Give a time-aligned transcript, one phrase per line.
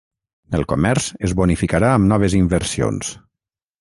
[0.59, 3.13] El comerç es bonificarà amb noves inversions.